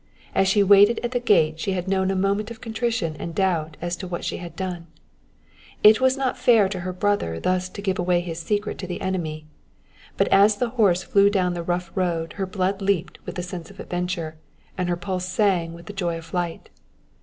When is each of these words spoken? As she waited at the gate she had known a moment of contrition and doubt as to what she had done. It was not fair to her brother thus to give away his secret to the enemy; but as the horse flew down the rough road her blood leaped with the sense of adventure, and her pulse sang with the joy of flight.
As 0.33 0.47
she 0.47 0.63
waited 0.63 0.99
at 1.03 1.11
the 1.11 1.19
gate 1.19 1.59
she 1.59 1.73
had 1.73 1.87
known 1.87 2.09
a 2.09 2.15
moment 2.15 2.49
of 2.49 2.59
contrition 2.59 3.15
and 3.17 3.35
doubt 3.35 3.77
as 3.83 3.95
to 3.97 4.07
what 4.07 4.25
she 4.25 4.37
had 4.37 4.55
done. 4.55 4.87
It 5.83 6.01
was 6.01 6.17
not 6.17 6.39
fair 6.39 6.67
to 6.69 6.79
her 6.79 6.91
brother 6.91 7.39
thus 7.39 7.69
to 7.69 7.83
give 7.83 7.99
away 7.99 8.21
his 8.21 8.41
secret 8.41 8.79
to 8.79 8.87
the 8.87 8.99
enemy; 8.99 9.45
but 10.17 10.27
as 10.29 10.55
the 10.55 10.69
horse 10.69 11.03
flew 11.03 11.29
down 11.29 11.53
the 11.53 11.61
rough 11.61 11.91
road 11.93 12.33
her 12.39 12.47
blood 12.47 12.81
leaped 12.81 13.23
with 13.27 13.35
the 13.35 13.43
sense 13.43 13.69
of 13.69 13.79
adventure, 13.79 14.37
and 14.75 14.89
her 14.89 14.97
pulse 14.97 15.25
sang 15.25 15.73
with 15.73 15.85
the 15.85 15.93
joy 15.93 16.17
of 16.17 16.25
flight. 16.25 16.71